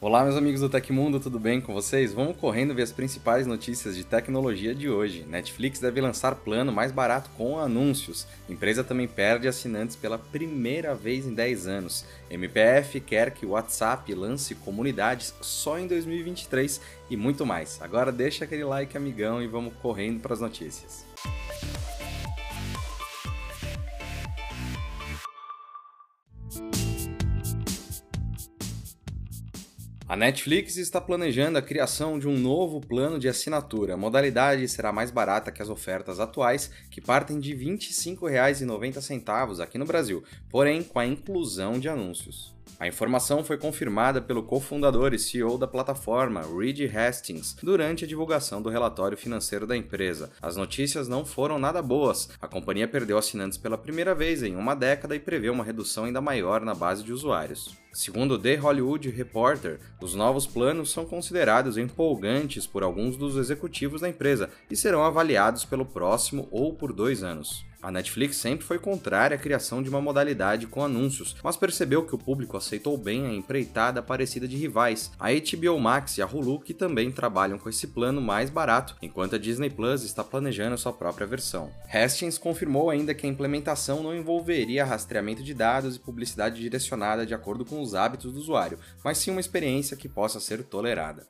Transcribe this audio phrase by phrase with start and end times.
[0.00, 2.12] Olá, meus amigos do Tecmundo, tudo bem com vocês?
[2.12, 5.26] Vamos correndo ver as principais notícias de tecnologia de hoje.
[5.28, 8.24] Netflix deve lançar plano mais barato com anúncios.
[8.48, 12.04] Empresa também perde assinantes pela primeira vez em 10 anos.
[12.30, 16.80] MPF quer que o WhatsApp lance comunidades só em 2023
[17.10, 17.82] e muito mais.
[17.82, 21.04] Agora deixa aquele like, amigão, e vamos correndo para as notícias.
[30.08, 33.92] A Netflix está planejando a criação de um novo plano de assinatura.
[33.92, 39.76] A modalidade será mais barata que as ofertas atuais, que partem de R$ 25,90 aqui
[39.76, 42.57] no Brasil, porém com a inclusão de anúncios.
[42.78, 48.62] A informação foi confirmada pelo cofundador e CEO da plataforma, Reed Hastings, durante a divulgação
[48.62, 50.30] do relatório financeiro da empresa.
[50.40, 52.30] As notícias não foram nada boas.
[52.40, 56.20] A companhia perdeu assinantes pela primeira vez em uma década e prevê uma redução ainda
[56.20, 57.76] maior na base de usuários.
[57.92, 64.08] Segundo The Hollywood Reporter, os novos planos são considerados empolgantes por alguns dos executivos da
[64.08, 67.67] empresa e serão avaliados pelo próximo ou por dois anos.
[67.80, 72.14] A Netflix sempre foi contrária à criação de uma modalidade com anúncios, mas percebeu que
[72.14, 76.60] o público aceitou bem a empreitada parecida de rivais, a HBO Max e a Hulu,
[76.60, 80.92] que também trabalham com esse plano mais barato, enquanto a Disney Plus está planejando sua
[80.92, 81.70] própria versão.
[81.92, 87.34] Hastings confirmou ainda que a implementação não envolveria rastreamento de dados e publicidade direcionada de
[87.34, 91.26] acordo com os hábitos do usuário, mas sim uma experiência que possa ser tolerada.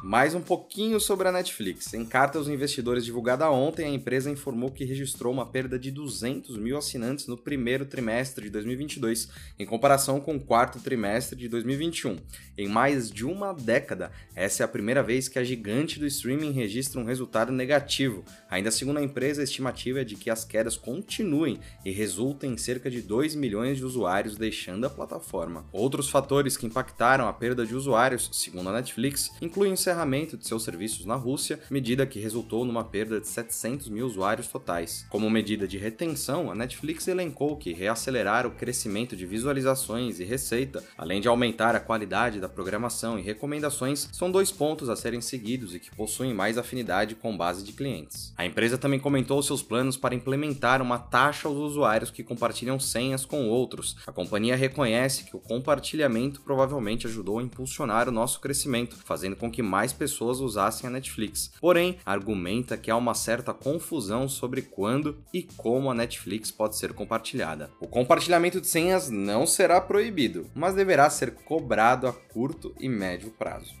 [0.00, 1.92] Mais um pouquinho sobre a Netflix.
[1.92, 6.56] Em carta aos investidores divulgada ontem, a empresa informou que registrou uma perda de 200
[6.56, 12.16] mil assinantes no primeiro trimestre de 2022, em comparação com o quarto trimestre de 2021.
[12.56, 16.52] Em mais de uma década, essa é a primeira vez que a gigante do streaming
[16.52, 18.24] registra um resultado negativo.
[18.48, 22.56] Ainda segundo a empresa, a estimativa é de que as quedas continuem e resultem em
[22.56, 25.66] cerca de 2 milhões de usuários deixando a plataforma.
[25.72, 30.64] Outros fatores que impactaram a perda de usuários, segundo a Netflix, incluem encerramento de seus
[30.64, 35.06] serviços na Rússia, medida que resultou numa perda de 700 mil usuários totais.
[35.08, 40.84] Como medida de retenção, a Netflix elencou que reacelerar o crescimento de visualizações e receita,
[40.96, 45.74] além de aumentar a qualidade da programação e recomendações, são dois pontos a serem seguidos
[45.74, 48.34] e que possuem mais afinidade com base de clientes.
[48.36, 53.24] A empresa também comentou seus planos para implementar uma taxa aos usuários que compartilham senhas
[53.24, 53.96] com outros.
[54.06, 59.50] A companhia reconhece que o compartilhamento provavelmente ajudou a impulsionar o nosso crescimento, fazendo com
[59.50, 61.52] que mais mais pessoas usassem a Netflix.
[61.60, 66.92] Porém, argumenta que há uma certa confusão sobre quando e como a Netflix pode ser
[66.92, 67.70] compartilhada.
[67.80, 73.30] O compartilhamento de senhas não será proibido, mas deverá ser cobrado a curto e médio
[73.30, 73.72] prazo.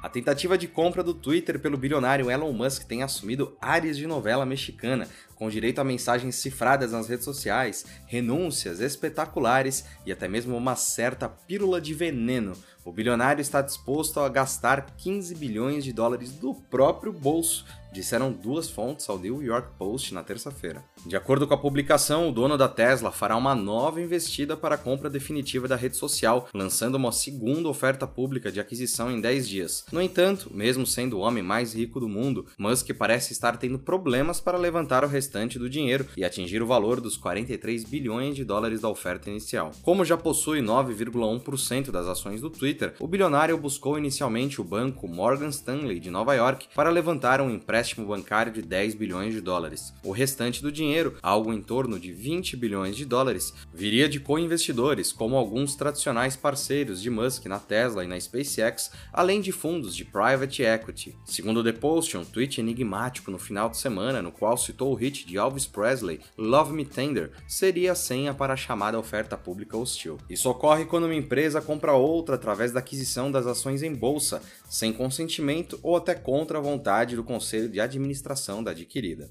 [0.00, 4.46] A tentativa de compra do Twitter pelo bilionário Elon Musk tem assumido áreas de novela
[4.46, 10.74] mexicana, com direito a mensagens cifradas nas redes sociais, renúncias espetaculares e até mesmo uma
[10.74, 12.54] certa pílula de veneno
[12.86, 17.64] o bilionário está disposto a gastar 15 bilhões de dólares do próprio bolso
[17.96, 20.84] disseram duas fontes ao New York Post na terça-feira.
[21.06, 24.78] De acordo com a publicação, o dono da Tesla fará uma nova investida para a
[24.78, 29.84] compra definitiva da rede social, lançando uma segunda oferta pública de aquisição em 10 dias.
[29.90, 34.40] No entanto, mesmo sendo o homem mais rico do mundo, Musk parece estar tendo problemas
[34.40, 38.80] para levantar o restante do dinheiro e atingir o valor dos 43 bilhões de dólares
[38.80, 39.72] da oferta inicial.
[39.82, 45.48] Como já possui 9,1% das ações do Twitter, o bilionário buscou inicialmente o banco Morgan
[45.48, 49.92] Stanley de Nova York para levantar um empréstimo bancário de 10 bilhões de dólares.
[50.04, 55.10] O restante do dinheiro, algo em torno de 20 bilhões de dólares, viria de co-investidores,
[55.10, 60.04] como alguns tradicionais parceiros de Musk na Tesla e na SpaceX, além de fundos de
[60.04, 61.16] private equity.
[61.24, 64.94] Segundo The Post, um tweet enigmático no final de semana, no qual citou o
[65.24, 70.18] de Elvis Presley, Love Me Tender, seria a senha para a chamada oferta pública hostil.
[70.28, 74.92] Isso ocorre quando uma empresa compra outra através da aquisição das ações em bolsa, sem
[74.92, 79.30] consentimento ou até contra a vontade do conselho de administração da adquirida.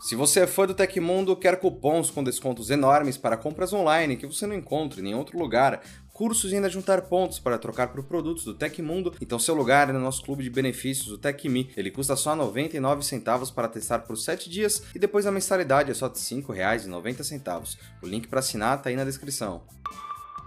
[0.00, 4.26] Se você é fã do Tecmundo, quer cupons com descontos enormes para compras online que
[4.26, 5.82] você não encontra em nenhum outro lugar,
[6.20, 9.92] cursos e ainda juntar pontos para trocar por produtos do Tecmundo, então seu lugar é
[9.94, 11.70] no nosso clube de benefícios, o TecMe.
[11.74, 15.94] Ele custa só 99 centavos para testar por 7 dias e depois a mensalidade é
[15.94, 17.78] só R$ 5,90.
[18.02, 19.62] O link para assinar está aí na descrição.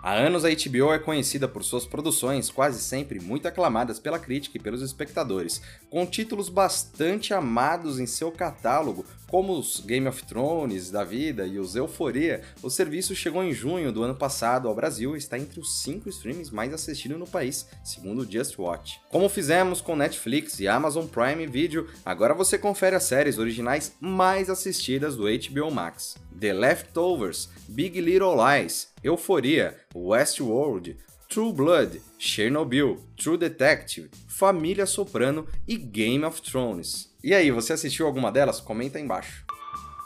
[0.05, 4.57] Há anos a HBO é conhecida por suas produções, quase sempre muito aclamadas pela crítica
[4.57, 10.91] e pelos espectadores, com títulos bastante amados em seu catálogo, como os Game of Thrones
[10.91, 12.43] da vida e os Euforia.
[12.61, 16.09] O serviço chegou em junho do ano passado ao Brasil e está entre os cinco
[16.09, 18.99] streams mais assistidos no país, segundo o Just Watch.
[19.09, 24.49] Como fizemos com Netflix e Amazon Prime Video, agora você confere as séries originais mais
[24.49, 26.15] assistidas do HBO Max.
[26.39, 30.95] The Leftovers, Big Little Lies, Euforia, Westworld,
[31.29, 37.11] True Blood, Chernobyl, True Detective, Família Soprano e Game of Thrones.
[37.23, 38.59] E aí, você assistiu alguma delas?
[38.59, 39.45] Comenta aí embaixo.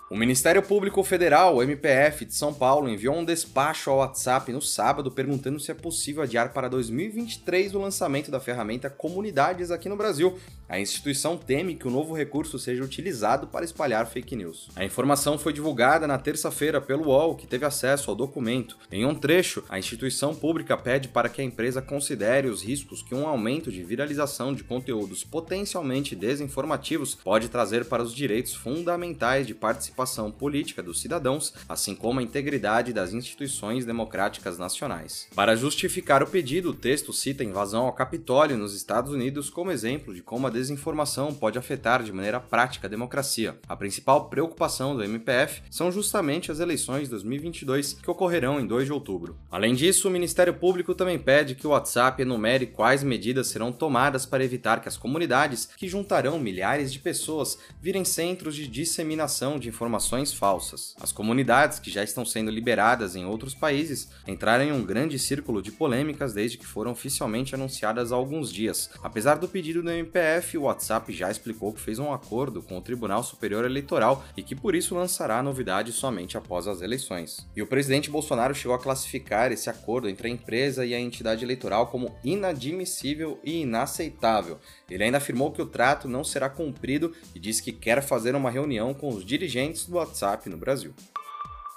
[0.10, 5.12] O Ministério Público Federal, MPF, de São Paulo, enviou um despacho ao WhatsApp no sábado
[5.12, 10.40] perguntando se é possível adiar para 2023 o lançamento da ferramenta Comunidades aqui no Brasil.
[10.70, 14.70] A instituição teme que o novo recurso seja utilizado para espalhar fake news.
[14.78, 18.78] A informação foi divulgada na terça-feira pelo UOL, que teve acesso ao documento.
[18.90, 23.16] Em um trecho, a instituição pública pede para que a empresa considere os riscos que
[23.16, 29.54] um aumento de viralização de conteúdos potencialmente desinformativos pode trazer para os direitos fundamentais de
[29.54, 35.28] participação participação política dos cidadãos, assim como a integridade das instituições democráticas nacionais.
[35.34, 39.72] Para justificar o pedido, o texto cita a invasão ao Capitólio nos Estados Unidos como
[39.72, 43.58] exemplo de como a desinformação pode afetar de maneira prática a democracia.
[43.68, 48.86] A principal preocupação do MPF são justamente as eleições de 2022 que ocorrerão em 2
[48.86, 49.38] de outubro.
[49.50, 54.26] Além disso, o Ministério Público também pede que o WhatsApp enumere quais medidas serão tomadas
[54.26, 59.70] para evitar que as comunidades, que juntarão milhares de pessoas, virem centros de disseminação de
[59.70, 60.94] informações informações falsas.
[61.00, 65.62] As comunidades, que já estão sendo liberadas em outros países, entraram em um grande círculo
[65.62, 68.90] de polêmicas desde que foram oficialmente anunciadas há alguns dias.
[69.02, 72.82] Apesar do pedido do MPF, o WhatsApp já explicou que fez um acordo com o
[72.82, 77.48] Tribunal Superior Eleitoral e que por isso lançará a novidade somente após as eleições.
[77.56, 81.46] E o presidente Bolsonaro chegou a classificar esse acordo entre a empresa e a entidade
[81.46, 84.60] eleitoral como inadmissível e inaceitável.
[84.90, 88.52] Ele ainda afirmou que o trato não será cumprido e disse que quer fazer uma
[88.52, 90.94] reunião com os dirigentes do WhatsApp no Brasil.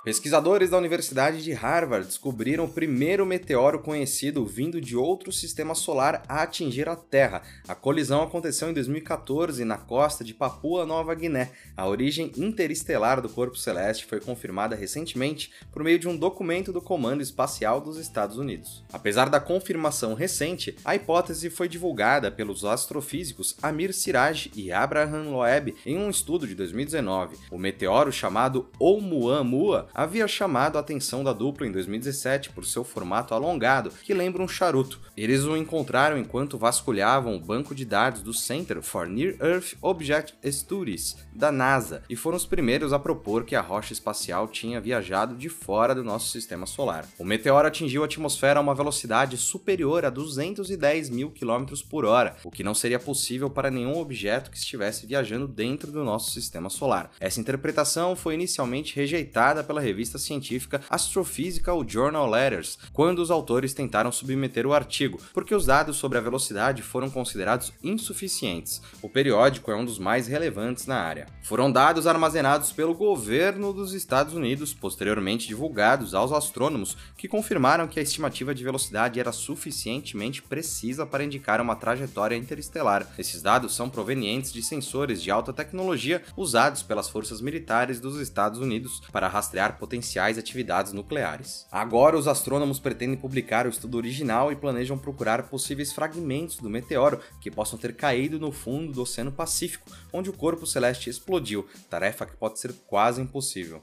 [0.02, 6.22] Pesquisadores da Universidade de Harvard descobriram o primeiro meteoro conhecido vindo de outro sistema solar
[6.26, 7.42] a atingir a Terra.
[7.68, 11.50] A colisão aconteceu em 2014 na costa de Papua Nova Guiné.
[11.76, 16.80] A origem interestelar do corpo celeste foi confirmada recentemente por meio de um documento do
[16.80, 18.82] Comando Espacial dos Estados Unidos.
[18.90, 25.74] Apesar da confirmação recente, a hipótese foi divulgada pelos astrofísicos Amir Siraj e Abraham Loeb
[25.84, 27.36] em um estudo de 2019.
[27.50, 33.34] O meteoro chamado Oumuamua havia chamado a atenção da dupla em 2017 por seu formato
[33.34, 35.00] alongado, que lembra um charuto.
[35.16, 40.34] Eles o encontraram enquanto vasculhavam o banco de dados do Center for Near Earth Object
[40.50, 45.34] Studies da NASA e foram os primeiros a propor que a rocha espacial tinha viajado
[45.36, 47.06] de fora do nosso sistema solar.
[47.18, 52.36] O meteoro atingiu a atmosfera a uma velocidade superior a 210 mil km por hora,
[52.44, 56.70] o que não seria possível para nenhum objeto que estivesse viajando dentro do nosso sistema
[56.70, 57.10] solar.
[57.20, 63.72] Essa interpretação foi inicialmente rejeitada pela pela revista científica Astrophysical Journal Letters, quando os autores
[63.72, 68.82] tentaram submeter o artigo, porque os dados sobre a velocidade foram considerados insuficientes.
[69.02, 71.26] O periódico é um dos mais relevantes na área.
[71.42, 77.98] Foram dados armazenados pelo governo dos Estados Unidos, posteriormente divulgados aos astrônomos, que confirmaram que
[77.98, 83.06] a estimativa de velocidade era suficientemente precisa para indicar uma trajetória interestelar.
[83.18, 88.60] Esses dados são provenientes de sensores de alta tecnologia usados pelas forças militares dos Estados
[88.60, 91.66] Unidos para rastrear potenciais atividades nucleares.
[91.70, 97.20] Agora, os astrônomos pretendem publicar o estudo original e planejam procurar possíveis fragmentos do meteoro
[97.40, 102.26] que possam ter caído no fundo do Oceano Pacífico, onde o corpo celeste explodiu, tarefa
[102.26, 103.82] que pode ser quase impossível.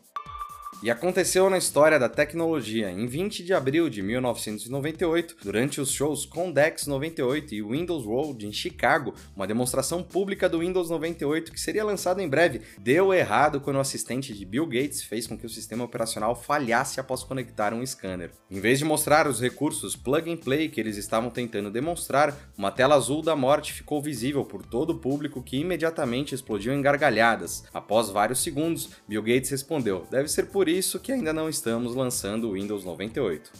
[0.84, 2.92] E aconteceu na história da tecnologia.
[2.92, 8.54] Em 20 de abril de 1998, durante os shows Condex 98 e Windows World em
[8.54, 13.78] Chicago, uma demonstração pública do Windows 98 que seria lançado em breve deu errado quando
[13.78, 17.84] o assistente de Bill Gates fez com que o sistema operacional falhasse após conectar um
[17.84, 18.30] scanner.
[18.50, 22.70] Em vez de mostrar os recursos plug and play que eles estavam tentando demonstrar, uma
[22.70, 27.64] tela azul da morte ficou visível por todo o público que imediatamente explodiu em gargalhadas.
[27.74, 31.96] Após vários segundos, Bill Gates respondeu: "Deve ser por por isso que ainda não estamos
[31.96, 33.52] lançando o Windows 98.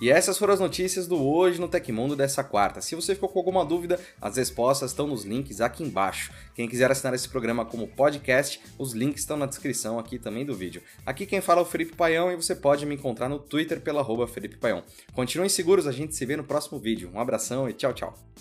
[0.00, 2.80] E essas foram as notícias do Hoje no Tecmundo dessa quarta.
[2.80, 6.32] Se você ficou com alguma dúvida, as respostas estão nos links aqui embaixo.
[6.54, 10.54] Quem quiser assinar esse programa como podcast, os links estão na descrição aqui também do
[10.54, 10.82] vídeo.
[11.04, 14.00] Aqui quem fala é o Felipe Paião e você pode me encontrar no Twitter pela
[14.00, 14.82] arroba Felipe Paião.
[15.12, 17.10] Continuem seguros, a gente se vê no próximo vídeo.
[17.12, 18.14] Um abração e tchau, tchau.